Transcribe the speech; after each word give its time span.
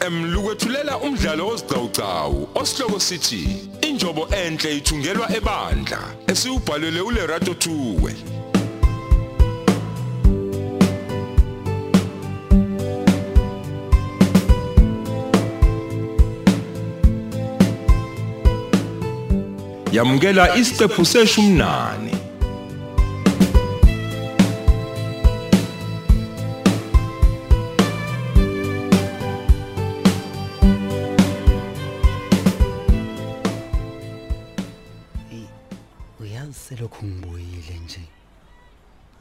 FM 0.00 0.32
lukwethulela 0.32 0.98
umdlalo 0.98 1.48
ozicawucawu 1.48 2.48
osihloko 2.54 3.00
sithi 3.00 3.68
injobo 3.80 4.28
enhle 4.44 4.76
ithungelwa 4.76 5.36
ebandla 5.36 6.00
esiubhalelwe 6.26 7.00
uLerato 7.00 7.54
Thuwe. 7.54 8.14
Yamukela 19.92 20.56
isiqephu 20.56 21.04
seshumnane 21.04 22.19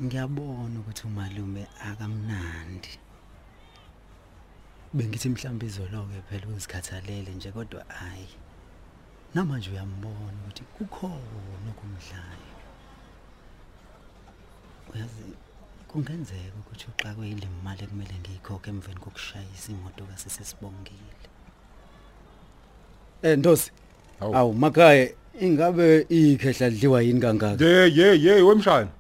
ngiyabona 0.04 0.80
ukuthi 0.80 1.04
umalume 1.08 1.68
akamnandi. 1.90 2.94
Bengithi 4.94 5.30
mhlawumbe 5.30 5.66
izoloke 5.66 6.22
phela 6.30 6.48
uzikhathalele 6.48 7.32
nje 7.36 7.52
kodwa 7.52 7.84
hayi 7.88 8.30
namanje 9.34 9.70
uyambona 9.70 10.38
ukuthi 10.42 10.64
kukhona 10.64 11.70
okumdlayo. 11.72 12.56
Uyazi 14.94 15.24
kungenzeka 15.88 16.58
ukuthi 16.60 16.86
uxakwe 16.92 17.30
ile 17.30 17.48
mali 17.64 17.84
ekumele 17.84 18.16
ngiyikhokhe 18.20 18.70
emveni 18.70 19.00
kokushayisa 19.04 19.72
imoto 19.72 20.04
kasesibongile 20.10 21.28
Eh 23.22 23.38
Ndosi 23.38 23.72
Hawu. 24.20 24.36
awu 24.36 24.54
makhaya 24.54 25.10
ingabe 25.42 26.06
ikhehla 26.10 26.70
lidliwa 26.70 27.02
yini 27.02 27.20
kangaka? 27.20 27.66
Ye 27.66 27.92
ye 27.98 28.24
ye 28.24 28.42
wemshana 28.42 28.92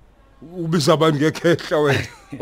ubiza 0.42 0.94
abantu 0.94 1.20
ngekhehla 1.20 1.78
wena. 1.80 2.08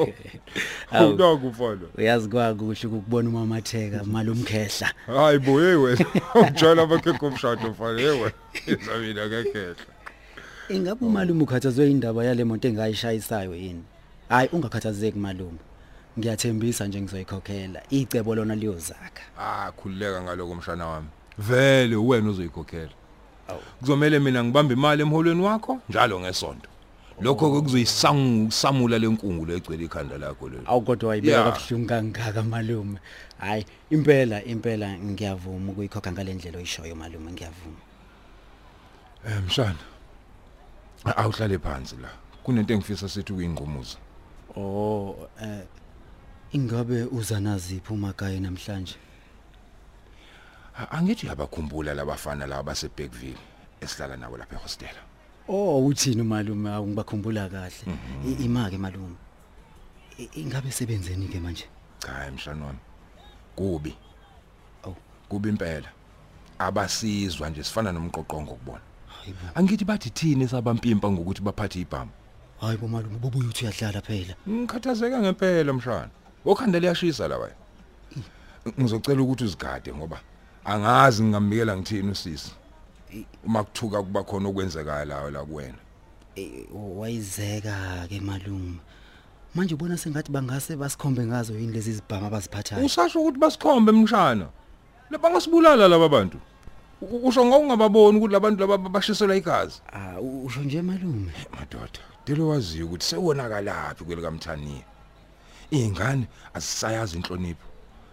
Hawu. 0.92 1.22
awunakufana 1.22 1.88
uyazi 1.98 2.30
kwakuhle 2.30 2.86
ukubona 2.86 3.30
umamatheka 3.30 4.03
malumkhehla 4.03 4.94
hayi 5.08 5.40
bo 5.40 5.59
hey 5.59 5.76
wena. 5.76 6.06
Ujala 6.48 6.81
abakhekho 6.81 7.28
umshado 7.28 7.70
mfana 7.70 8.02
hey 8.02 8.09
wena. 8.09 8.31
Izamina 8.68 9.28
ngekhehla. 9.28 9.86
Ingabe 10.70 11.06
umalume 11.06 11.44
ukhathazwe 11.44 11.92
indaba 11.92 12.25
yale 12.25 12.44
moto 12.44 12.68
engayishayisayo 12.68 13.56
yini? 13.56 13.84
Hayi 14.30 14.50
ungakhathazeki 14.52 15.20
malume. 15.20 15.59
Ngiyathembisa 16.20 16.88
nje 16.88 17.02
ngizoyikhokhela. 17.02 17.81
Icebo 17.90 18.36
lona 18.36 18.56
liyozakha. 18.56 19.23
Ah 19.40 19.72
khulileka 19.72 20.22
ngaloko 20.22 20.56
mshana 20.56 20.88
wami. 20.88 21.08
Vele 21.38 21.95
wena 21.95 22.30
uzoyikhokhela. 22.30 22.92
Awu. 23.48 23.59
kuzomela 23.80 24.20
mina 24.20 24.44
ngibambe 24.44 24.73
imali 24.73 25.02
emholweni 25.02 25.42
wakho 25.42 25.80
njalo 25.90 26.20
ngesonto 26.20 26.70
lokho 27.21 27.51
ke 27.53 27.61
kuzoyisamula 27.61 28.99
lenkungu 28.99 29.45
legcwele 29.45 29.85
ikhanda 29.85 30.17
lakho 30.17 30.49
lelo. 30.49 30.63
Awu 30.65 30.81
kodwa 30.81 31.09
wayibeka 31.09 31.37
Yeah. 31.37 31.53
kabuhlungu 31.53 31.87
kangaka 31.87 32.43
malume. 32.43 32.99
Hayi 33.37 33.65
impela 33.89 34.43
impela 34.43 34.97
ngiyavuma 34.97 35.71
ukuyikhokha 35.71 36.11
ngalendlela 36.11 36.57
oyishoyo 36.57 36.95
malume 36.95 37.31
ngiyavuma. 37.31 37.81
Eh 39.27 39.41
mshana 39.47 39.79
awuhlale 41.15 41.57
phansi 41.59 41.95
la. 42.01 42.09
Kunento 42.43 42.73
engifisa 42.73 43.09
sithi 43.09 43.33
kuyingqumuza 43.33 43.97
oh 44.56 45.27
eh 45.41 45.63
ingabe 46.51 47.03
uza 47.03 47.39
naziphi 47.39 47.94
umakaya 47.94 48.39
namhlanje? 48.39 48.95
A- 50.79 50.91
angithi 50.91 51.25
uyabakhumbula 51.25 51.94
labafana 51.94 52.45
laba 52.47 52.63
baseBackville 52.63 53.38
esihlala 53.81 54.17
nabo 54.17 54.38
lapha 54.38 54.56
ehostel. 54.56 54.95
Oh 55.50 55.85
uthini 55.85 56.24
malume 56.24 56.69
awu 56.69 56.88
ngibakhumbula 56.88 57.50
kahle 57.50 57.97
imake 58.40 58.78
malume. 58.78 59.16
Ingabe 60.35 60.72
sebenzeni 60.72 61.28
ke 61.28 61.40
manje? 61.40 61.66
Cha 62.00 62.31
mshana 62.31 62.66
wami 62.66 62.80
kubi. 63.56 63.96
Awu. 64.84 64.96
kubi 65.30 65.50
impela. 65.50 65.90
Abasizwa 66.59 67.50
nje 67.50 67.63
sifana 67.63 67.91
nomqoqongo 67.91 68.56
kubona 68.56 68.81
hayibo 69.28 69.40
angithi 69.56 69.86
bathi 69.86 70.09
thini 70.09 70.47
sabampimpa 70.47 71.12
ngokuthi 71.12 71.41
baphathe 71.41 71.80
ibhamu? 71.81 72.12
Hayibo 72.62 72.88
malume 72.88 73.18
bobuye 73.18 73.47
uthi 73.47 73.66
uyadlala 73.66 74.02
phela. 74.02 74.36
Ngikhathazeka 74.50 75.19
ngempela 75.19 75.74
mshana 75.74 76.09
okhanda 76.46 76.80
liyashisa 76.80 77.28
la 77.28 77.38
wena. 77.38 77.56
Ngizocela 78.80 79.22
ukuthi 79.22 79.44
uzigade 79.44 79.94
ngoba 79.94 80.19
angazi 80.66 81.24
ngingambikela 81.24 81.78
ngithini 81.78 82.12
usisi. 82.12 82.52
Uma 83.45 83.63
kuthuka 83.63 84.03
kuba 84.03 84.23
khona 84.23 84.50
okwenzekalayo 84.50 85.29
la 85.31 85.44
kuwena? 85.45 85.78
Eh, 86.35 86.66
wayizeka 86.73 88.06
ke 88.09 88.19
malume 88.22 88.79
manje 89.56 89.73
ubona 89.75 89.97
sengathi 89.97 90.31
bangase 90.31 90.75
basikhombe 90.75 91.25
ngazo 91.25 91.53
yini 91.57 91.73
lezi 91.73 91.94
zibhama 91.94 92.28
abaziphathayo? 92.28 92.85
Usasho 92.85 93.22
ukuthi 93.22 93.40
basikhombe 93.40 93.91
mshana. 93.91 94.47
Laba 95.09 95.29
ngasibulala 95.31 95.88
laba 95.88 96.09
bantu. 96.09 96.38
U- 97.01 97.28
usho 97.28 97.45
ngokungababoni 97.45 98.18
ukuthi 98.18 98.34
labantu 98.34 98.59
laba 98.62 98.78
bashiselwa 98.90 99.35
igazi. 99.35 99.81
Ah 99.94 100.19
u- 100.19 100.45
usho 100.45 100.62
nje 100.62 100.81
malume 100.81 101.31
madoda 101.59 102.00
dilo 102.25 102.47
waziyo 102.50 102.85
ukuthi 102.85 103.06
sewonakalapi 103.06 104.03
kwelikamthaniya 104.03 104.84
ingane 105.72 106.28
asisayazi 106.53 107.18
inhlonipho. 107.18 107.68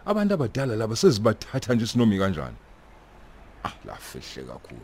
Abantu 0.06 0.34
abadala 0.34 0.76
laba 0.76 0.96
sezibathatha 0.96 1.74
nje 1.74 1.86
sinomi 1.86 2.18
kanjani? 2.18 2.56
Ah 3.64 3.72
lafihle 3.86 4.42
kakhulu 4.46 4.80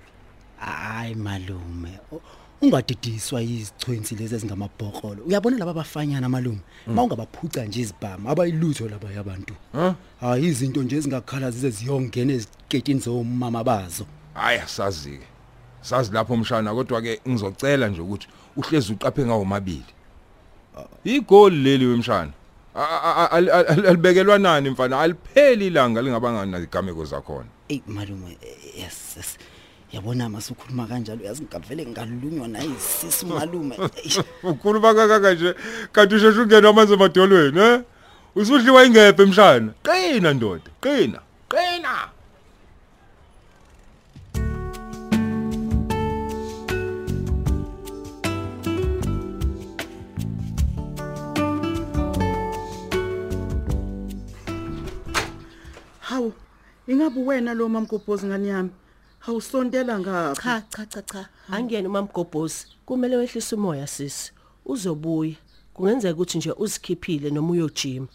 hayi 0.57 1.15
malume 1.15 1.99
U- 2.13 2.21
ungadidiswa 2.63 3.41
yizichwenzi 3.41 4.15
lezi 4.15 4.35
ezingamabhokolo 4.35 5.23
uyabona 5.25 5.57
laba 5.59 5.75
bafanyana 5.75 6.29
malume 6.29 6.61
mawungabaphuca 6.87 7.57
nje 7.69 7.81
izibhama 7.81 8.31
abayilutho 8.31 8.89
laba 8.89 9.11
yabantu 9.13 9.55
ha 9.73 9.95
hayi 10.21 10.47
izinto 10.47 10.83
nje 10.83 10.97
ezingakhala 10.97 11.51
zize 11.51 11.71
ziyongena 11.71 12.33
eziketini 12.33 13.01
zomama 13.01 13.65
bazo 13.65 14.07
hayi 14.35 14.59
asazi 14.59 15.11
ke 15.19 15.27
sazi 15.81 16.13
lapho 16.13 16.37
mshana 16.37 16.75
kodwa 16.75 17.03
ke 17.03 17.21
ngizocela 17.29 17.89
nje 17.89 18.01
ukuthi 18.01 18.29
uhlezi 18.57 18.93
uqaphe 18.93 19.25
ngawo 19.27 19.45
mabili 19.45 19.85
igoli 21.05 21.57
leli 21.57 21.87
wemshana 21.87 22.33
A- 22.75 22.81
a- 22.85 23.15
a- 23.25 23.31
al- 23.31 23.51
al- 23.51 23.87
alibekelwa 23.87 24.39
nani 24.39 24.71
mfana 24.71 25.01
alipheli 25.01 25.67
ilanga 25.67 26.03
lingabangani 26.03 26.51
nazigameko 26.53 27.05
zakhona 27.05 27.49
Ey 27.71 27.83
malume 27.87 28.35
eh, 28.43 28.83
yes 28.83 29.15
yes. 29.17 29.39
Yabona 29.93 30.29
masukhuluma 30.29 30.87
kanjalo 30.87 31.21
uyazi 31.23 31.43
ngavele 31.43 31.87
ngalunywa 31.87 32.49
nayisisi 32.49 33.27
malume. 33.27 33.77
Eish, 34.05 34.19
ukhuluma 34.43 34.95
kangaka 34.95 35.35
nje 35.35 35.55
kanti 35.93 36.15
usheshe 36.15 36.41
ungena 36.41 36.69
amanzi 36.69 36.95
emadolweni 36.95 37.61
eh 37.61 37.81
usudliwa 38.37 38.85
ingephe 38.85 39.23
emshana 39.23 39.73
qina 39.83 40.33
ndoda 40.35 40.71
qina 40.83 40.97
qina 41.07 41.19
ingabe 56.91 57.21
wena 57.23 57.55
lo 57.55 57.69
mamgobhozi 57.69 58.27
ngani 58.27 58.49
yami? 58.49 58.71
Hawusontela 59.19 59.99
ngapha. 60.01 60.43
cha 60.43 60.61
cha 60.71 60.87
cha 60.87 61.03
cha 61.03 61.29
angiyena 61.51 61.89
umamgobhozi 61.89 62.67
kumele 62.87 63.17
wehlise 63.17 63.55
umoya 63.55 63.87
sisi 63.87 64.33
uzobuya 64.67 65.35
kungenzeka 65.75 66.15
ukuthi 66.15 66.39
nje 66.39 66.53
uzikhiphile 66.53 67.31
noma 67.31 67.51
uyojima 67.53 68.07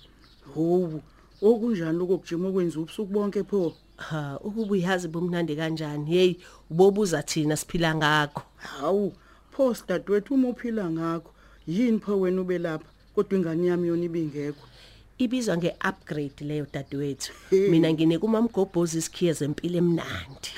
Hawu, 0.55 1.01
okunjani 1.41 1.97
lokujima 1.99 2.47
okwenza 2.49 2.79
ubusuku 2.79 3.13
bonke 3.13 3.43
pho? 3.43 3.73
ha 3.97 4.39
ukuba 4.43 4.71
uyazi 4.71 5.07
bomnandi 5.07 5.55
kanjani 5.55 6.05
hey 6.11 6.35
ubobuza 6.71 7.23
thina 7.23 7.55
siphila 7.57 7.95
ngakho 7.95 8.41
Hawu, 8.55 9.13
pho 9.51 9.73
sidadewethu 9.73 10.33
uma 10.33 10.49
uphila 10.49 10.89
ngakho, 10.89 11.31
yini 11.67 11.99
pho 11.99 12.19
wena 12.19 12.41
ube 12.41 12.57
lapha? 12.57 12.89
Kodwa 13.15 13.37
ingane 13.39 13.67
yami 13.67 13.87
yona 13.87 14.03
ibingekho. 14.05 14.67
Ibizwa 15.17 15.57
ngeupgrade 15.57 16.41
leyo 16.45 16.67
dadewethu 16.73 17.31
Hey. 17.49 17.69
mina 17.69 17.93
ngine 17.93 18.19
kumamgobhozi 18.19 18.97
isikhiye 18.97 19.33
zempilo 19.33 19.77
emnandi 19.77 20.51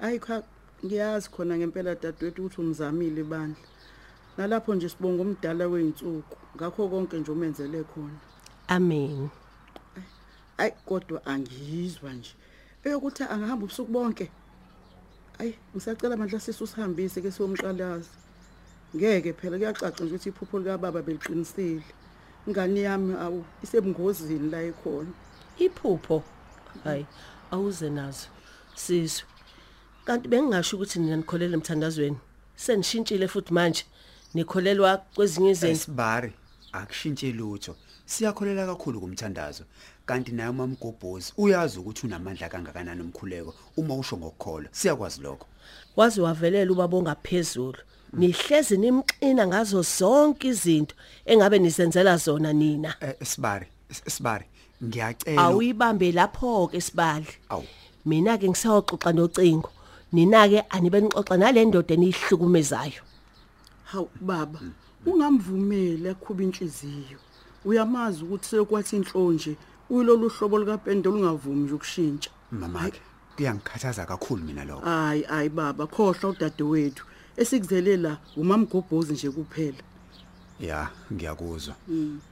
Hayi 0.00 0.18
cha, 0.20 0.42
ngiyazi 0.84 1.28
khona 1.30 1.56
ngempela 1.56 1.94
dadewethu 1.94 2.42
ukuthi 2.42 2.60
umzamile 2.60 3.22
bandla. 3.24 3.56
Nalapho 4.38 4.74
nje 4.74 4.88
sibonga 4.88 5.22
umdala 5.22 5.66
weinsuku, 5.68 6.36
ngakho 6.56 6.88
konke 6.88 7.16
nje 7.18 7.30
umenzele 7.32 7.84
khona. 7.84 8.18
amen 8.68 9.28
Ay 10.58 10.70
kodwa 10.86 11.26
angiyizwa 11.26 12.12
nje. 12.12 12.34
Eyokuthi 12.84 13.22
angahamba 13.22 13.64
ubusuku 13.64 13.92
bonke. 13.92 14.30
Ay, 15.38 15.54
ngisacela 15.74 16.16
mandla 16.16 16.40
sisi 16.40 16.62
usihambise 16.64 17.20
ke 17.22 17.30
siyomqalaza. 17.30 18.10
Ngeke 18.96 19.32
phela 19.32 19.56
kuyacaca 19.58 20.04
nje 20.04 20.14
ukuthi 20.14 20.28
iphupho 20.28 20.58
lika 20.58 20.78
baba 20.78 21.02
beliqinisile. 21.02 21.82
Ingane 22.46 22.80
yami 22.80 23.14
awu 23.14 23.44
isebungozini 23.62 24.50
la 24.50 24.62
ekhona. 24.62 25.12
iphupho? 25.58 26.22
Hayi 26.84 27.06
awuze 27.50 27.90
nazo. 27.90 28.26
Sizwe. 28.74 29.24
Kanti 30.04 30.28
bengingasho 30.28 30.76
ukuthi 30.76 30.98
nina 30.98 31.16
nikholele 31.16 31.54
emthandazweni. 31.54 32.18
Senishintshile 32.56 33.28
futhi 33.28 33.52
manje. 33.54 33.84
Nikholelwa 34.34 34.96
kwezinye 35.14 35.50
izinto. 35.50 35.72
Esibari 35.72 36.32
akushintshi 36.72 37.32
lutho. 37.32 37.76
Siyakholela 38.06 38.66
kakhulu 38.66 39.00
kumthandazo. 39.00 39.64
Kanti 40.06 40.32
naye 40.32 40.48
umamgobhozi 40.50 41.32
uyazi 41.36 41.78
ukuthi 41.78 42.06
unamandla 42.06 42.48
kangakanani 42.48 43.02
umkhuleko 43.02 43.54
uma 43.76 43.94
usho 43.94 44.16
ngokukholwa. 44.16 44.68
Siyakwazi 44.72 45.22
lokho. 45.22 45.46
Waze 45.96 46.20
wavelela 46.20 46.72
ubaba 46.72 46.96
ongaphezulu. 46.96 47.78
Nihlezi 48.16 48.76
nimxina 48.78 49.46
ngazo 49.46 49.82
zonke 49.82 50.48
izinto 50.48 50.94
engabe 51.26 51.58
nisenzela 51.58 52.16
zona 52.16 52.52
nina. 52.52 52.94
Eh, 53.00 53.14
esibari 53.20 53.66
es- 53.90 54.02
esibari 54.06 54.44
ngiyacela 54.84 55.42
awuyibambe 55.42 56.12
lapho 56.12 56.68
ke 56.68 56.80
sibali 56.80 57.26
Awu. 57.48 57.64
mina 58.06 58.38
ke 58.38 58.48
ngisayoxoxa 58.48 59.12
nocingo. 59.12 59.70
Nina 60.12 60.48
ke 60.48 60.60
anibe 60.70 61.00
nixoxa 61.00 61.36
nale 61.36 61.64
ndoda 61.64 61.94
enihlukumezayo 61.94 63.02
hawu 63.84 64.08
baba 64.20 64.60
ungamvumeli 65.06 66.08
akhuba 66.08 66.42
inhliziyo. 66.42 67.18
Uyamazi 67.64 68.24
ukuthi 68.24 68.48
sekwathi 68.48 68.96
inhlonje 68.96 69.56
uyilolu 69.90 70.28
hlobo 70.28 70.58
likapendelo 70.58 71.14
ungavumi 71.16 71.64
nje 71.64 71.74
ukushintsha. 71.74 72.30
Mamake 72.52 73.00
kuyangikhathaza 73.36 74.06
kakhulu 74.06 74.44
mina 74.44 74.64
lokho. 74.64 74.84
Hayi 74.84 75.22
hayi 75.22 75.48
baba 75.48 75.86
khohlwa 75.86 76.30
udadewethu. 76.30 77.04
Esikuzele 77.36 77.96
la 77.96 78.18
umamgobhozi 78.36 79.12
nje 79.12 79.30
kuphela. 79.30 79.82
Ya 80.60 80.90
ngiyakuzwa. 81.12 81.74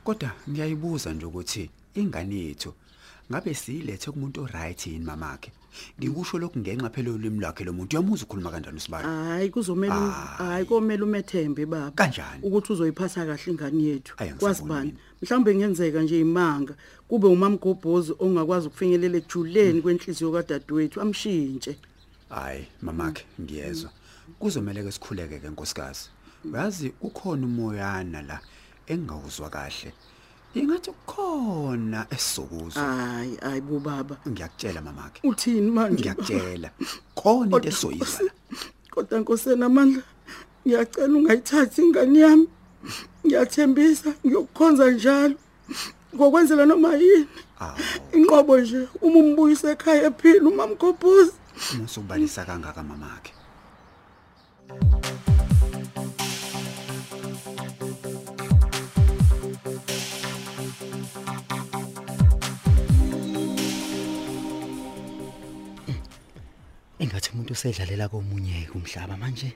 Kodwa 0.04 0.30
ngiyayibuza 0.50 1.12
nje 1.12 1.26
ukuthi 1.26 1.70
ingane 1.94 2.36
yethu 2.36 2.72
ngabe 3.30 3.54
siyilethe 3.54 4.10
kumuntu 4.10 4.42
oright 4.42 4.86
yini 4.86 5.04
mamakhe? 5.04 5.52
Ngikusho 5.98 6.38
lokhu 6.38 6.58
ngenxa 6.58 6.90
phela 6.90 7.10
yolimi 7.10 7.40
lwakhe 7.40 7.64
lo 7.64 7.72
muntu. 7.72 7.96
Uyamuza 7.96 8.24
ukukhuluma 8.24 8.50
kanjani 8.50 8.76
usibani 8.76 9.04
hayi 9.04 9.50
kuzomela 9.50 9.94
hayi. 10.38 10.64
komela 10.66 11.04
umethembe 11.04 11.66
baba. 11.66 11.90
Kanjani? 11.90 12.42
ukuthi 12.42 12.72
uzoyiphatha 12.72 13.26
kahle 13.26 13.52
ingane 13.52 13.82
yethu. 13.82 14.16
Kwasibani 14.38 14.94
mhlawumbe 15.22 15.54
ngenzeka 15.54 16.02
nje 16.02 16.20
imanga 16.20 16.74
kube 17.08 17.26
umamgobhozi 17.26 18.12
ongakwazi 18.18 18.66
ukufinyelela 18.66 19.16
ejuleni 19.18 19.82
kwenhliziyo 19.82 20.32
kadadewethu 20.32 21.00
amshintshe. 21.00 21.76
Hayi 22.28 22.66
mamakhe 22.82 23.24
ngiyezwa. 23.40 23.90
Kuzomela 24.38 24.82
ke 24.82 24.92
sikhuleke 24.92 25.38
ke 25.38 25.48
nkosikazi. 25.48 26.08
Uyazi 26.44 26.92
ukhona 27.00 27.46
umoyana 27.46 28.22
la 28.22 28.40
engawuzwa 28.86 29.50
kahle. 29.50 29.92
Ingathi 30.54 30.90
kukhona 30.90 32.06
esizokuzwa 32.10 32.82
hayi 32.82 33.36
hayi 33.36 33.60
bobaba. 33.60 34.16
Ngiyakutshela 34.28 34.80
mamakhe 34.82 35.20
uthini 35.28 35.70
manje? 35.70 36.02
Ngiyakutshela. 36.02 36.70
Khona 37.14 37.56
into 37.56 37.68
esizoyizwa 37.68 38.22
la 38.22 38.32
kodwa 38.90 39.20
nkosena 39.20 39.66
amandla 39.66 40.02
ngiyacela 40.66 41.18
ungayithathi 41.18 41.82
ingane 41.82 42.18
yami. 42.18 42.48
Ngiyathembisa 43.26 44.10
ngiyokukhonza 44.26 44.90
njalo. 44.90 45.34
Ngokwenzela 46.14 46.66
noma 46.66 46.94
yini? 46.94 47.26
Awu. 47.60 47.78
Inqobo 48.12 48.60
nje 48.60 48.88
uma 49.02 49.18
umbuyisa 49.18 49.70
ekhaya 49.70 50.02
ephila 50.06 50.48
umamgobhozi 50.48 51.32
umusukubalisa 51.74 52.44
kangaka 52.44 52.82
mamakhe 52.82 53.32
engathi 67.02 67.30
umuntu 67.32 67.52
usedlalela 67.52 68.08
komunye 68.08 68.68
umhlaba 68.74 69.16
manje? 69.16 69.50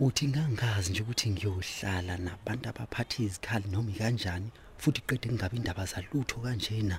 Uthi 0.00 0.28
ngangazi 0.28 0.90
nje 0.90 1.02
ukuthi 1.02 1.30
ngiyohlala 1.30 2.14
nabantu 2.24 2.64
abaphatha 2.68 3.18
izikhali 3.26 3.66
noma 3.70 3.90
ikanjani 3.94 4.50
futhi 4.80 5.00
qede 5.06 5.26
ngingabe 5.28 5.56
indaba 5.56 5.84
zalutho 5.90 6.36
kanjena 6.44 6.96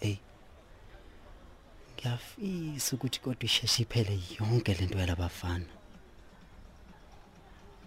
hey 0.00 0.16
ngiyafisa 2.00 2.96
ukuthi 2.96 3.20
kodwa 3.20 3.44
isheshe 3.44 3.82
iphele 3.82 4.20
yonke 4.38 4.74
lento 4.74 4.98
yalabafana. 4.98 5.66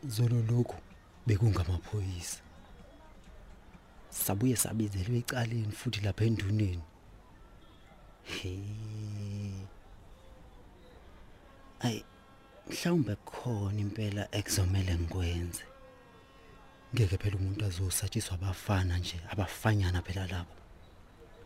Zolo 0.05 0.41
lokhu 0.41 0.77
bekungamaphoyisa. 1.25 2.41
Sabuye 4.09 4.55
sabizelwe 4.55 5.17
ecaleni 5.17 5.71
futhi 5.71 6.01
lapha 6.01 6.25
enduneni. 6.25 6.83
He. 8.23 8.59
Ay 11.79 12.03
mhlawumbe 12.69 13.15
khona 13.15 13.79
impela 13.81 14.27
ekuzomela 14.31 14.95
ngikwenze. 14.95 15.63
Ngeke 16.93 17.17
phela 17.17 17.37
umuntu 17.37 17.65
azosatshiswa 17.65 18.33
abafana 18.35 18.97
nje 18.97 19.17
abafanyana 19.31 20.01
phela 20.01 20.27
labo. 20.27 20.55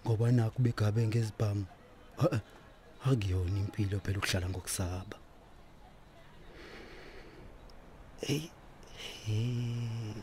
Ngoba 0.03 0.31
nakho 0.31 0.59
begabe 0.59 1.07
ngezibhamu 1.07 1.65
Ha- 2.17 2.41
akuyona 3.05 3.59
impilo 3.59 3.99
phela 3.99 4.17
ukuhlala 4.17 4.49
ngokusaba. 4.49 5.17
Hey 8.21 8.49
hey 9.25 10.13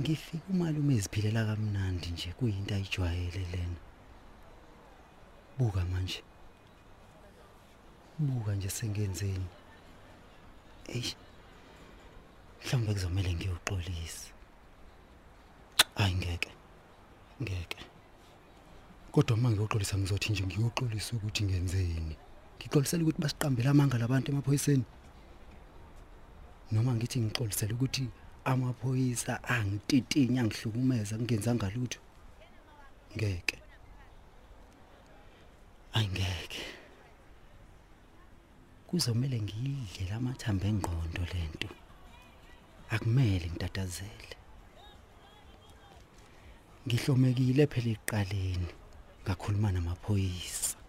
ngifika 0.00 0.44
umalume 0.50 0.94
eziphilela 0.94 1.44
kamnandi 1.46 2.08
nje 2.10 2.32
kuyinto 2.32 2.74
ayijwayele 2.74 3.46
lena. 3.52 3.80
Buka 5.58 5.84
manje. 5.84 6.22
Buka 8.18 8.54
nje 8.54 8.70
sengenzeni. 8.70 9.46
Eish 10.88 11.16
mhlawumbe 12.62 12.92
kuzomela 12.92 13.32
ngiyoxolisa. 13.32 14.30
Hayi 15.94 16.14
ngeke 16.14 16.50
ngeke. 17.42 17.78
Kodwa 19.12 19.36
uma 19.36 19.50
ngiyoxolisa 19.50 19.98
ngizothi 19.98 20.32
nje 20.32 20.42
ngiyoxolisa 20.46 21.16
ukuthi 21.16 21.44
ngenzeni. 21.44 22.16
Ngixolisela 22.64 23.02
ukuthi 23.02 23.20
basiqambele 23.22 23.68
amanga 23.70 23.98
labantu 23.98 24.30
emaphoyiseni. 24.32 24.84
Noma 26.72 26.94
ngithi 26.96 27.20
ngixolisela 27.20 27.74
ukuthi 27.74 28.04
amaphoyisa 28.44 29.32
angititinya 29.44 30.40
angihlukumeza 30.42 31.14
ngingenzanga 31.16 31.68
lutho. 31.74 32.00
Ngeke. 33.16 33.58
Ayingeke 35.96 36.62
kuzomela 38.88 39.38
ngiyidle 39.42 40.04
lamathambo 40.10 40.64
engqondo 40.70 41.22
lento 41.32 41.68
akumele 42.94 43.46
ngitatazele. 43.50 44.36
Ngihlomekile 46.86 47.64
phela 47.72 47.90
iqaleni 47.96 48.70
ngakhuluma 49.24 49.68
namaphoyisa. 49.72 50.83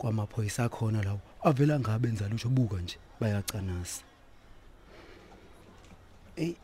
Kwamaphoyisa 0.00 0.68
khona 0.68 1.02
lawo 1.02 1.20
avela 1.48 1.80
ngabenza 1.80 2.28
lutho 2.28 2.48
buka 2.48 2.76
nje 2.80 2.96
bayacanasa. 3.20 4.02
Ey 6.36 6.54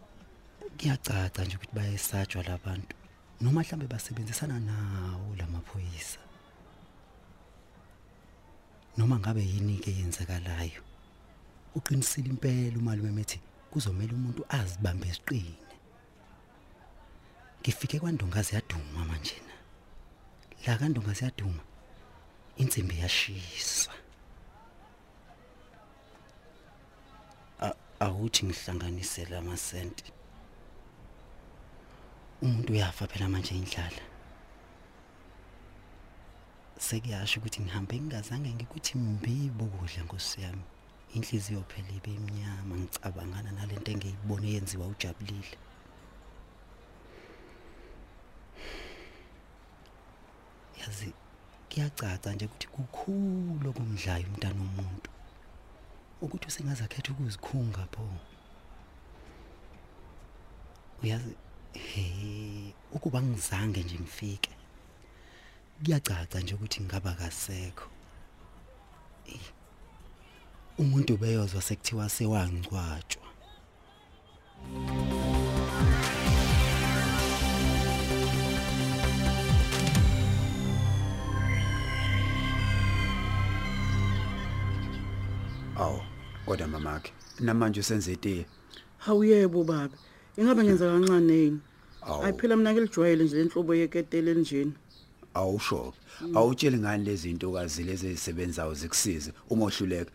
kuyacaca 0.79 1.41
nje 1.45 1.57
ukuthi 1.57 1.75
bayesatshwa 1.77 2.43
labantu 2.43 2.97
noma 3.41 3.61
mhlambe 3.61 3.87
basebenzisana 3.87 4.61
nawo 4.61 5.37
lamaphoyisa 5.39 6.21
noma 8.97 9.19
ngabe 9.19 9.43
yini 9.53 9.77
ke 9.85 9.91
yenzakalayo 9.99 10.83
uqinisile 11.75 12.29
impela 12.29 12.79
umalume 12.79 13.11
methi 13.11 13.39
kuzomela 13.71 14.13
umuntu 14.13 14.43
azibambe 14.49 15.09
isiqine. 15.09 15.57
Ngifike 17.61 18.01
kwandongazi 18.01 18.55
yaduma 18.55 19.05
manje 19.05 19.37
na? 19.47 19.55
La 20.67 20.79
kandongazi 20.79 21.25
yaduma 21.25 21.63
insimbi 22.57 22.99
yashisa. 23.03 23.91
A- 27.61 27.75
awuthi 28.01 28.41
ngihlanganise 28.47 29.25
lamasenti 29.25 30.05
umuntu 32.43 32.73
uyafa 32.73 33.07
phela 33.07 33.29
manje 33.29 33.55
indlala. 33.55 34.03
Sekuyasho 36.79 37.41
ukuthi 37.41 37.61
ngihambe 37.63 37.95
ngingazange 38.01 38.51
ngikuthi 38.57 38.93
mbibo 38.99 39.65
kudla 39.67 40.03
nkosi 40.05 40.37
yami. 40.45 40.65
Inhliziyo 41.17 41.63
phela 41.71 41.91
ibe 41.99 42.11
imnyama 42.19 42.75
ngicabangana 42.81 43.51
nalento 43.53 43.91
engiyibone 43.93 44.47
yenziwa 44.55 44.87
ujabulile. 44.93 45.57
Yazi 50.81 51.13
kuyacaca 51.77 52.33
nje 52.35 52.47
ukuthi 52.47 52.67
kukhulu 52.75 53.67
okumdlayo 53.71 54.27
umntana 54.29 54.61
womuntu. 54.61 55.11
Ukuthi 56.25 56.47
usengazakhetha 56.49 57.13
ukuzikhunga 57.13 57.85
pho. 57.93 58.05
Uyazi 61.03 61.35
he 61.73 62.07
ukuba 62.97 63.21
ngizange 63.23 63.81
nje 63.83 63.97
ngifike 64.01 64.53
kuyacaca 65.85 66.37
nje 66.41 66.55
ukuthi 66.55 66.81
ngaba 66.81 67.13
kasekho 67.21 67.89
Eh, 69.29 69.47
umuntu 70.79 71.13
beyozwa 71.21 71.63
sekuthiwa 71.63 72.09
sewangcwatshwa. 72.09 73.27
Awu 85.79 86.01
kodwa 86.47 86.67
mamakhe 86.69 87.13
namanje 87.41 87.81
usenze 87.81 88.13
itiye 88.13 88.47
Hawuyebo 88.99 89.65
baba. 89.65 89.97
Ingabe 90.37 90.65
ngenza 90.65 90.91
kancane 90.91 91.35
yini? 91.35 91.61
Awu. 92.03 92.25
Ayiphela 92.25 92.57
mina 92.57 92.73
ngelijwayele 92.73 93.25
nje 93.25 93.37
lenhlobo 93.37 93.75
yeketele 93.75 94.35
njeni. 94.35 94.73
awusho 95.37 95.93
awutsheli 96.35 96.79
ngani 96.79 97.05
lezi 97.05 97.29
zinto 97.29 97.53
kazi 97.53 97.85
lezi 97.85 98.07
ezisebenzayo 98.07 98.75
zikusize 98.75 99.33
uma 99.51 99.65
uhluleka 99.67 100.11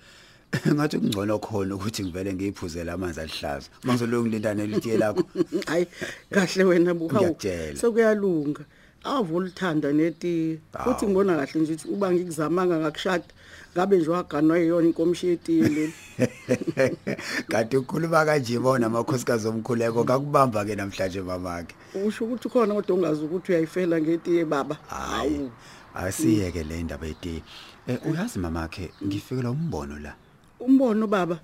ngathi 0.76 0.98
kungcono 1.00 1.40
khona 1.40 1.76
ukuthi 1.76 2.04
ngivele 2.04 2.34
ngiyiphuzele 2.34 2.92
amanzi 2.92 3.20
alihlaza 3.22 3.70
mangizoloku 3.84 4.28
ngilindane 4.28 4.68
litiye 4.68 4.98
lakho 5.02 5.24
Hayi 5.68 5.88
kahle 6.30 6.64
wena 6.64 6.94
buhawu. 6.94 7.24
Ngiyakutshela. 7.24 7.80
Sekuyalunga. 7.80 8.64
Avula 8.64 8.81
uthanda 9.06 9.94
neti. 9.94 10.60
Futhi 10.84 11.06
ngibona 11.06 11.36
kahle 11.36 11.62
nje 11.62 11.74
ukuthi 11.74 11.88
uba 11.88 12.12
ngikuzamanga 12.12 12.80
ngakushada 12.80 13.26
ngabe 13.74 13.98
nje 13.98 14.10
waganwa 14.10 14.58
yiyona 14.58 14.88
inkomishi 14.88 15.28
yetiye 15.28 15.70
le. 15.70 15.94
kanti 17.52 17.78
ukukhuluma 17.78 18.26
kanje 18.26 18.60
bona 18.60 18.88
amakhosikazi 18.88 19.48
omkhuleko 19.48 20.04
kakubamba 20.04 20.66
ke 20.66 20.76
namhlanje 20.76 21.22
mamakhe 21.22 21.76
Usho 22.06 22.26
ukuthi 22.26 22.50
khona 22.50 22.74
kodwa 22.74 22.96
ungazi 22.96 23.24
ukuthi 23.24 23.52
uyayifela 23.52 24.02
ngetiye 24.02 24.46
baba. 24.46 24.78
hayi 24.88 25.50
asiyeke 25.96 26.64
le 26.64 26.84
ndaba 26.84 27.08
yetiye 27.08 27.42
eh 27.88 27.98
uyazi 28.06 28.40
mamakhe 28.40 28.92
ngifikelwa 29.04 29.52
umbono 29.52 30.00
la 30.00 30.14
Umbono 30.62 31.08
baba. 31.08 31.40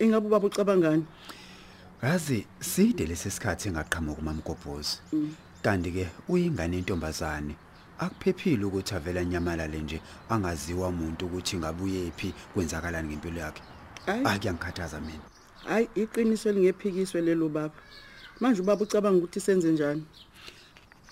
Ingabe 0.00 0.26
ubaba 0.26 0.46
ucabangani? 0.46 1.04
Yazi 2.02 2.46
side 2.60 3.06
lesisikhathi 3.06 3.68
engaqhamuka 3.68 4.20
umamgobhozi. 4.20 4.98
Kanti 5.66 5.90
ke 5.90 6.06
uyingane 6.28 6.78
intombazane. 6.78 7.56
Akuphephile 7.98 8.64
ukuthi 8.64 8.94
avela 8.94 9.24
nyamalale 9.24 9.78
nje 9.78 10.00
angaziwa 10.28 10.88
umuntu 10.88 11.26
ukuthi 11.26 11.56
ngabuye 11.56 12.12
phi 12.16 12.34
kwenzakalani 12.54 13.08
ngempilo 13.08 13.40
yakhe. 13.40 13.62
Hayi. 14.06 14.24
Akuyangikhathaza 14.24 15.00
mina. 15.00 15.26
Hayi 15.64 15.88
iqiniso 15.94 16.52
lingephikiswe 16.52 17.20
lelo 17.20 17.48
baba. 17.48 17.74
Manje 18.40 18.62
ubaba 18.62 18.82
ucabanga 18.82 19.18
ukuthi 19.18 19.40
senze 19.40 19.72
njani? 19.72 20.04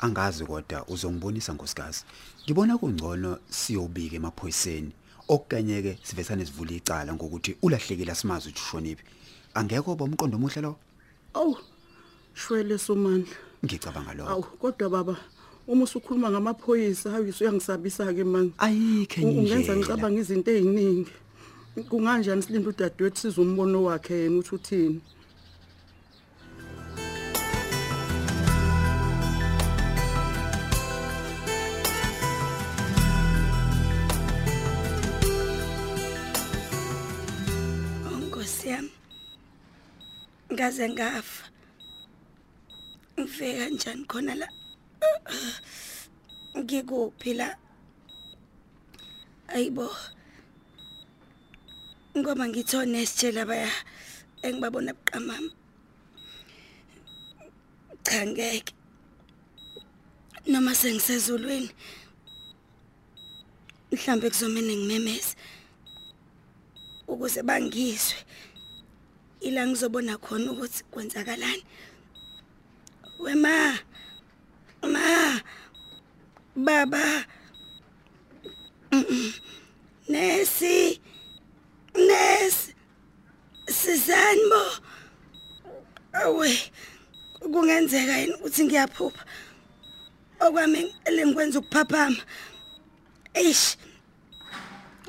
Angazi 0.00 0.44
kodwa 0.44 0.86
uzongibonisa 0.88 1.52
nkosikazi. 1.52 2.04
Ngibona 2.44 2.78
kungcono 2.78 3.38
siyobika 3.50 4.16
emaphoyiseni. 4.16 4.92
Okukanyeke 5.28 5.98
sivesane 6.02 6.46
sivula 6.46 6.72
icala 6.72 7.14
ngokuthi 7.14 7.56
ulahlekile 7.62 8.12
asimazi 8.12 8.48
ukuthi 8.48 8.62
ushoniphi. 8.62 9.04
Angekho 9.54 9.96
bomqondo 9.96 10.36
omuhle 10.36 10.62
lo? 10.62 10.76
Awu. 11.34 11.58
Shwele 12.34 12.78
somandla. 12.78 13.34
Ngicabanga 13.64 14.10
Awu 14.28 14.42
lokho. 14.42 14.56
kodwa 14.60 14.88
baba 14.90 15.16
uma 15.66 15.84
usukhuluma 15.84 16.30
ngamaphoyisa 16.30 17.10
hayi 17.10 17.32
uyangisabisa 17.40 18.12
ke 18.16 18.24
manje. 18.24 18.52
Ayikho 18.58 19.20
enye 19.20 19.38
Ungenza 19.40 19.72
indlela. 19.72 19.76
ngicabanga 19.78 20.20
izinto 20.20 20.50
eziningi. 20.50 21.12
Kunganjani 21.88 22.42
silinde 22.44 22.68
udadewethu 22.68 23.18
sizumbono 23.20 23.78
wakhe 23.88 24.14
yena 24.22 24.38
uthi 24.38 24.54
uthini? 24.54 25.00
Nkosi 38.20 38.64
yami. 38.72 38.92
Ngaze 40.52 40.84
ngafa. 40.92 41.33
Ngifika 43.44 43.68
kanjani 43.68 44.04
khona 44.08 44.34
la? 44.34 44.48
Ngikuphi 46.56 47.34
la? 47.34 47.56
Ayibo. 49.48 49.90
Ngoba 52.16 52.48
ngithone 52.48 53.06
sitshela 53.06 53.44
baya 53.44 53.70
engibabona 54.42 54.92
buqamama. 54.96 55.50
Cha 58.02 58.26
ngeke. 58.26 58.72
Noma 60.46 60.74
sengisezulwini. 60.74 61.70
Mhlambe 63.92 64.30
kuzomene 64.30 64.76
ngimemeze. 64.76 65.36
ukuze 67.08 67.42
bangizwe 67.42 68.16
ila 69.40 69.66
ngizobona 69.66 70.16
khona 70.18 70.52
ukuthi 70.52 70.84
kwenzakalani 70.90 71.64
wema 73.18 73.78
ma. 74.82 75.40
Baba 76.56 77.26
nesi 80.08 81.00
nesi 81.94 82.74
sizani 83.66 84.44
bo. 84.50 84.62
Awe 86.12 86.72
kungenzeka 87.40 88.18
yini 88.18 88.34
ukuthi 88.34 88.64
ngiyaphupha? 88.64 89.24
Okwami 90.40 90.94
lengikwenza 91.10 91.58
ukuphaphama. 91.58 92.22
Eish 93.34 93.76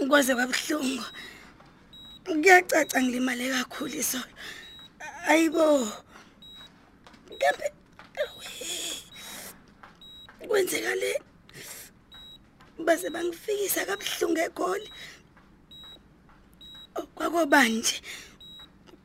kwaze 0.08 0.36
kwabuhlungu 0.36 1.06
kuyacaca 2.26 2.98
ngilimale 3.02 3.50
kakhulu 3.54 3.96
isolo 3.96 4.34
ayibo. 5.28 5.88
Kambe 7.40 7.75
kwenzekale 10.48 11.12
baze 12.86 13.10
bangifikisa 13.10 13.86
kabuhlungu 13.86 14.40
egoli. 14.48 14.90
Kwakobanje 17.16 17.96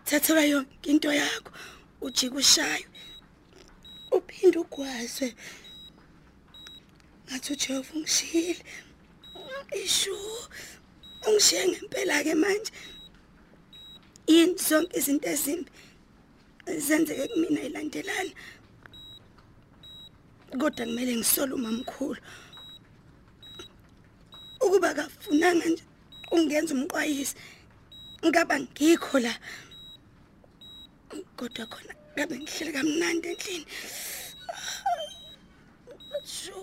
thathelwa 0.04 0.44
yonke 0.52 0.90
into 0.90 1.12
yakho 1.12 1.52
ujike 2.00 2.37
ushaywe 2.37 2.88
uphinde 4.16 4.59
ugwazwe 4.59 5.35
ngathi 7.26 7.52
uJehova 7.52 7.90
ungishiyile 7.94 8.62
ishu 9.85 10.16
ungishiye 11.26 11.62
ngempela 11.68 12.25
ke 12.25 12.35
manje. 12.35 12.73
Yini 14.26 14.54
zonke 14.66 14.99
izinto 14.99 15.28
ezimbi 15.35 15.70
zenzeke 16.87 17.28
kumina 17.28 17.61
ilandelana 17.68 18.32
kodwa 20.59 20.87
kumele 20.87 21.16
ngisole 21.16 21.52
umamkhulu 21.54 22.21
ukuba 24.61 24.95
kafunanga 24.95 25.66
nje 25.66 25.85
ungenza 26.33 26.75
umqwayisi 26.75 27.35
ngaba 28.26 28.54
ngikho 28.61 29.19
la 29.19 29.35
kodwa 31.37 31.66
khona 31.73 31.95
ngabe 32.14 32.35
ngihlele 32.38 32.71
kamnandi 32.76 33.26
endlini 33.33 33.66
sho 36.35 36.59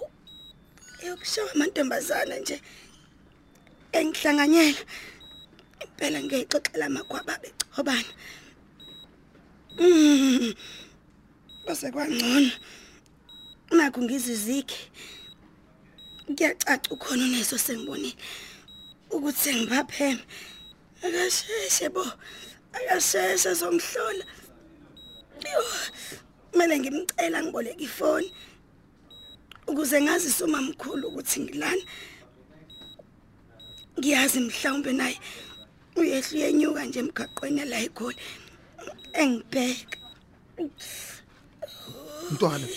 eyokushawa 1.01 1.51
amantombazana 1.55 2.35
nje 2.41 2.57
engihlanganyela 3.97 4.81
impela 5.83 6.19
ngiyixoxela 6.23 6.85
amagwaba 6.89 7.33
bechobana 7.41 8.13
Mm. 9.79 10.55
Base 11.65 11.91
kwangcono. 11.91 12.51
Nakho 13.87 14.01
ngizizikhe. 14.03 14.91
Kuyacaca 16.35 16.91
ukhona 16.91 17.23
uneso 17.23 17.57
sengibonile 17.57 18.15
ukuthi 19.15 19.39
sengibapheme. 19.39 20.23
Akasheshe 21.05 21.87
bo. 21.95 22.03
Akasheshe 22.73 23.53
zongihlola. 23.53 24.25
Yo. 25.53 25.63
Mele 26.55 26.79
ngimcela 26.79 27.43
ngiboleke 27.43 27.83
ifoni 27.83 28.33
ukuze 29.67 30.01
ngazise 30.01 30.43
umamkhulu 30.43 31.07
ukuthi 31.07 31.39
ngilana. 31.39 31.83
Ngiyazi 33.99 34.39
mhlawumbe 34.39 34.91
naye 34.93 35.19
uyehla 35.95 36.35
uyenyuka 36.35 36.85
nje 36.85 36.99
emgaqweni 36.99 37.65
la 37.65 37.79
eGoli. 37.79 38.17
Engibheka. 39.13 39.97
Mntwana. 42.31 42.67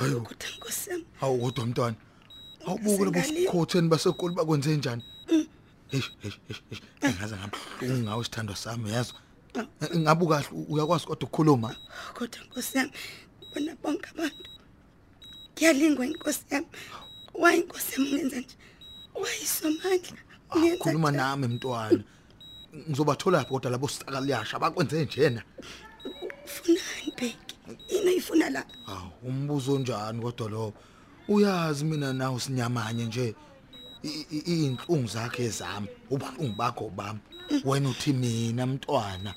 Hayo, 0.00 0.20
Kodwa 0.20 0.48
Nkosi 0.56 0.90
yami, 0.90 1.04
awu 1.20 1.38
kodwa 1.40 1.66
mntwana. 1.66 1.96
Awubuke 2.66 3.04
labo 3.04 3.22
sikhotheni 3.22 3.88
basekoli 3.88 4.34
bakwenze 4.34 4.76
njani? 4.76 5.02
Eish, 5.92 6.10
eish, 6.24 6.38
eish, 6.48 6.62
eish. 6.70 6.82
Engaze 7.00 7.36
ngami 7.36 7.52
ungawe 8.00 8.20
isithando 8.22 8.54
sami 8.54 8.90
yazo. 8.90 9.14
Ngabe 9.96 10.26
kahle 10.26 10.48
uyakwazi 10.68 11.06
kodwa 11.06 11.28
ukukhuluma? 11.28 11.76
kodwa 12.14 12.40
Nkosi 12.44 12.78
yami, 12.78 12.92
bona 13.54 13.76
bonke 13.82 14.08
abantu. 14.10 14.50
Ngiyalingwa 15.54 16.06
Nkosi 16.06 16.44
yami. 16.50 16.66
wayinkosi 17.34 17.94
emungenza 18.00 18.36
nje 18.40 18.56
wayisomandla 19.14 20.18
Ngenza 20.58 20.76
khuluma 20.84 21.10
njani? 21.10 21.16
nami 21.16 21.46
mntwana 21.48 22.04
ngizobathola 22.88 23.44
phi 23.44 23.50
kodwa 23.50 23.70
labo 23.70 23.88
sitakaliyasha 23.88 24.58
bakwenze 24.58 25.04
njena 25.04 25.42
ufunani 26.44 27.12
bheki 27.18 27.54
yini 27.88 28.06
uyifuna 28.10 28.50
la? 28.50 28.64
Hawu 28.86 29.10
umbuzo 29.22 29.72
onjani 29.74 30.22
kodwa 30.22 30.48
lo? 30.50 30.72
Uyazi 31.28 31.84
mina 31.84 32.12
nawe 32.12 32.40
sinyamanye 32.40 33.04
nje? 33.04 33.34
I- 34.02 34.26
i- 34.30 34.44
iy'nhlungu 34.46 35.08
zakhe 35.08 35.48
zami 35.48 35.88
ubuhlungu 36.10 36.54
bakho 36.56 36.88
bami. 36.90 37.20
Wena 37.64 37.88
uthi 37.88 38.12
mina 38.12 38.66
mntwana. 38.66 39.34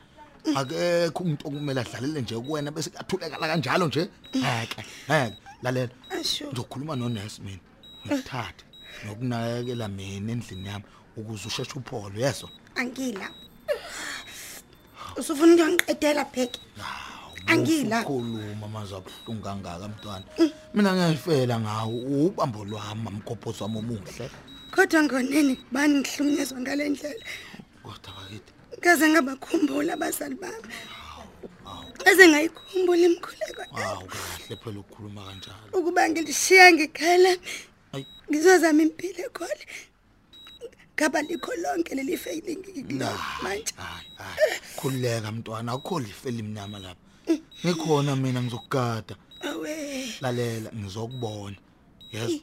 Akekho 0.56 1.24
umuntu 1.24 1.48
okumele 1.48 1.82
adlalele 1.82 2.22
nje 2.22 2.36
kuwena 2.40 2.72
bese 2.72 2.90
kuyathulekala 2.90 3.48
kanjalo 3.48 3.88
nje? 3.88 4.10
Heke 4.32 4.86
heke 5.08 5.38
lalela. 5.64 5.90
Asho. 6.10 6.48
Ngizokhuluma 6.48 6.96
nonesi 6.96 7.42
mina. 7.42 7.60
Ngikuthathe 8.08 8.64
nokunakekela 9.06 9.88
mina 9.88 10.32
endlini 10.32 10.68
yami 10.68 10.86
ukuze 11.18 11.48
usheshe 11.48 11.74
uphole 11.80 12.22
yezwa 12.22 12.50
angila. 12.76 13.30
Usufuna 15.18 15.54
ukungiqedela 15.64 16.26
bheki? 16.26 16.60
Angila. 17.48 18.04
Khuluma 18.04 18.66
amazwi 18.66 18.96
abuhlungu 18.98 19.44
kangaka 19.44 19.88
mntwana. 19.88 20.26
Mina 20.74 20.94
ngiyayifela 20.94 21.60
ngawo 21.60 21.96
ubambo 22.28 22.66
lwami 22.66 23.08
amgobhozi 23.08 23.64
wami 23.64 23.78
omuhle. 23.80 24.30
Kodwa 24.72 25.04
ngoneni 25.04 25.54
bani 25.72 26.00
ngihlukunyezwa 26.00 26.60
ngale 26.62 26.90
ndlela. 26.90 27.26
Kodwa 27.84 28.10
bakithi. 28.18 28.52
Kaze 28.82 29.10
ngabakhumbula 29.10 29.94
abazali 29.94 30.36
bami. 30.36 30.68
Kaze 32.04 32.28
ngayikhumbula 32.28 33.06
imkhuleko 33.08 33.62
hawu 33.76 34.08
kahle 34.08 34.56
phela 34.62 34.80
ukukhuluma 34.80 35.22
kanjalo. 35.26 35.72
Ukuba 35.74 36.10
ngilishiya 36.10 36.72
ngikhala 36.74 37.38
Ayi. 37.94 38.06
ngizozama 38.30 38.82
impilo 38.82 39.24
ekhole 39.30 39.64
ngaba 40.96 41.22
likho 41.22 41.52
lonke 41.62 41.96
leli 41.96 42.18
failing 42.18 42.60
ngikilo 42.60 43.08
manje. 43.44 43.74
hayi 43.78 44.08
hayi. 44.18 44.60
Khululeka 44.78 45.32
mntwana. 45.32 45.72
Akukho 45.72 46.00
life 46.00 46.30
elimnyama 46.30 46.80
lapha. 46.80 47.03
Ngikhona 47.66 48.16
mina 48.16 48.42
ngizokugada. 48.42 49.16
Awe. 49.42 50.08
Lalela 50.22 50.72
ngizokubona. 50.76 51.58
Yezwa 52.12 52.40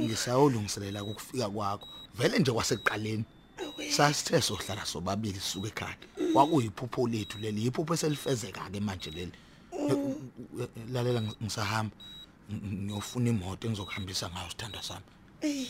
ngisayolungiselela 0.00 1.04
ukufika 1.04 1.50
kwakho. 1.50 1.88
Vele 2.14 2.38
nje 2.38 2.52
kwasekuqaleni. 2.52 3.24
Awe. 3.58 3.90
Sasithe 3.90 4.40
sohlala 4.42 4.86
sobabili 4.86 5.40
sisuka 5.40 5.68
ekhaya. 5.68 5.96
Kwakuyiphupho 6.32 7.08
lethu 7.08 7.38
leli 7.38 7.62
iphupho 7.66 7.94
eselifezeka 7.94 8.70
ke 8.70 8.80
manje 8.80 9.10
leli. 9.10 9.32
Eh, 9.72 10.68
lalela 10.92 11.20
ngis- 11.20 11.36
ngisahamba. 11.42 11.96
Ng- 12.50 12.60
ng- 12.62 12.82
ngiyofuna 12.84 13.28
imoto 13.30 13.66
engizokuhambisa 13.66 14.30
ngayo 14.30 14.50
sithanda 14.50 14.82
sami. 14.82 15.04
Eh, 15.40 15.66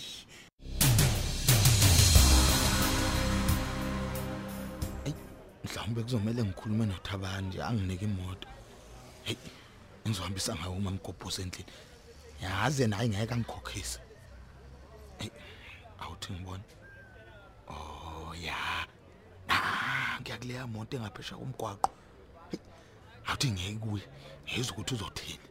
mhlawumbe 5.64 6.02
kuzomela 6.02 6.44
ngikhulume 6.44 6.86
noThabani 6.86 7.48
nje 7.48 7.62
anginike 7.62 8.04
imoto. 8.04 8.48
Hey 9.24 9.36
ngizohambisa 10.06 10.54
ngayo 10.54 10.72
uma 10.72 10.90
ngigobhoza 10.90 11.42
endlini. 11.42 11.72
Yazi 12.42 12.86
naye 12.86 13.08
ngeke 13.08 13.34
angikhokhise. 13.34 13.98
Hey 15.18 15.30
awuthi 16.00 16.32
ngibone? 16.32 16.62
Oh 17.68 18.34
ya. 18.34 18.86
Ah 19.48 20.18
ngiyakuleya 20.20 20.66
moto 20.66 20.96
engaphesha 20.96 21.36
komgwaqo. 21.36 21.90
Hey, 22.50 22.60
awuthi 23.26 23.50
ngeke 23.50 23.78
kuye 23.78 24.02
ngizwe 24.46 24.72
ukuthi 24.72 24.94
uzothini? 24.94 25.46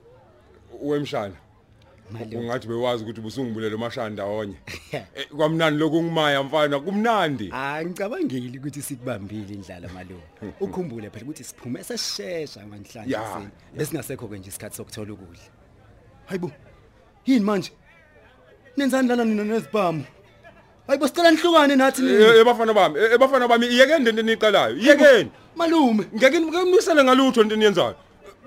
Wemshana. 0.81 1.35
Ungathi 2.11 2.67
bewazi 2.67 3.03
ukuthi 3.03 3.21
busungibulele 3.21 3.77
mashana 3.77 4.09
ndawonye 4.09 4.55
Eh, 4.93 5.27
kwamnandi 5.37 5.79
lokungimaya 5.79 6.43
mfana 6.43 6.79
kumnandi 6.79 7.49
Ah 7.53 7.85
ngicabangeli 7.85 8.57
ukuthi 8.59 8.81
sikubambile 8.81 9.53
indlala 9.53 9.87
malume. 9.93 10.21
Ukhumbule 10.61 11.09
phela 11.09 11.25
ukuthi 11.25 11.43
siphume 11.43 11.83
sesishesha 11.83 12.59
namhlanje 12.59 13.13
Ya. 13.13 13.19
kuseni. 13.21 13.49
Besingasekho 13.77 14.27
ke 14.27 14.37
nje 14.39 14.49
isikhathi 14.49 14.75
sokuthola 14.75 15.13
ukudla. 15.13 15.41
Hayibo. 16.25 16.51
Yini 17.25 17.45
manje? 17.45 17.71
Nenzani 18.77 19.07
lana 19.07 19.25
nina 19.25 19.43
nezibhamu? 19.43 20.03
Hayibo 20.87 21.07
sicela 21.07 21.31
nihlukane 21.31 21.75
nathi 21.75 22.01
Eh, 22.01 22.07
nini? 22.11 22.23
eh, 22.39 22.45
bafana 22.45 22.73
bami 22.73 22.99
eh, 22.99 23.17
bafana 23.19 23.47
bami 23.47 23.67
iyekeni 23.67 24.09
into 24.09 24.21
eniqalayo 24.21 24.77
iyekeni 24.77 25.31
Malume. 25.55 26.05
ngeke 26.15 26.39
ngimisele 26.41 27.03
ngalutho 27.03 27.41
into 27.41 27.55
eniyenzayo 27.55 27.95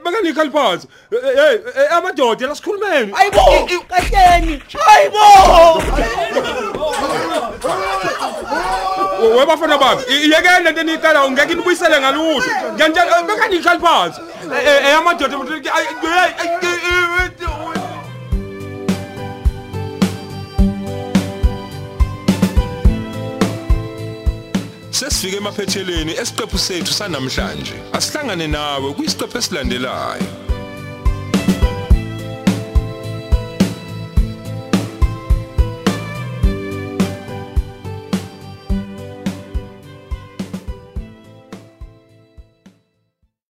beka 0.07 0.21
nikhali 0.23 0.51
phansi 0.51 0.87
hey 1.11 1.59
hey, 1.77 1.87
amadoda 1.97 2.47
lasikhulumeni 2.47 3.13
Hayibo. 3.13 3.45
Kahleni. 3.91 4.63
Hayibo. 4.87 5.25
we 9.37 9.47
bafana 9.47 9.79
bami 9.79 10.03
i- 10.09 10.23
iyekeni 10.27 10.65
lento 10.65 10.81
eniqalayo 10.81 11.31
ngeke 11.31 11.55
nibuyisele 11.55 12.01
ngalutho 12.01 12.51
ngiyantshela 12.75 13.23
beka 13.29 13.47
nikhali 13.49 13.81
phansi 13.81 14.21
Eh, 14.47 14.87
Sesifike 25.07 25.37
emaphetheleni 25.37 26.13
esiqephu 26.23 26.59
sethu 26.59 26.93
sanamhlanje. 26.93 27.77
Asihlangane 27.93 28.47
nawe 28.47 28.93
kwisiqephu 28.97 29.39
esilandelayo. 29.39 30.46